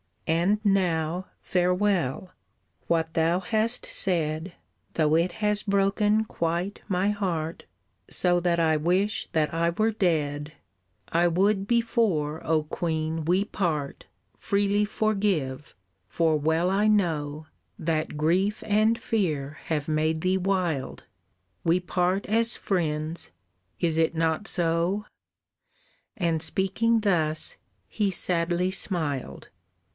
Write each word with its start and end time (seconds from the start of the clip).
"And 0.25 0.63
now 0.65 1.27
farewell! 1.41 2.31
What 2.87 3.13
thou 3.15 3.39
hast 3.41 3.85
said, 3.85 4.53
Though 4.93 5.13
it 5.15 5.33
has 5.33 5.61
broken 5.61 6.23
quite 6.25 6.81
my 6.87 7.09
heart, 7.09 7.65
So 8.09 8.39
that 8.39 8.57
I 8.59 8.77
wish 8.77 9.27
that 9.33 9.53
I 9.53 9.71
were 9.71 9.91
dead 9.91 10.53
I 11.09 11.27
would 11.27 11.67
before, 11.67 12.41
O 12.45 12.63
Queen, 12.63 13.25
we 13.25 13.43
part 13.43 14.05
Freely 14.37 14.85
forgive, 14.85 15.75
for 16.07 16.35
well 16.39 16.71
I 16.71 16.87
know 16.87 17.45
That 17.77 18.17
grief 18.17 18.63
and 18.65 18.97
fear 18.97 19.59
have 19.65 19.87
made 19.89 20.21
thee 20.21 20.37
wild, 20.37 21.03
We 21.65 21.79
part 21.79 22.25
as 22.25 22.55
friends, 22.55 23.29
is 23.79 23.97
it 23.99 24.15
not 24.15 24.47
so?" 24.47 25.05
And 26.17 26.41
speaking 26.41 27.01
thus, 27.01 27.57
he 27.87 28.09
sadly 28.09 28.71
smiled. 28.71 29.49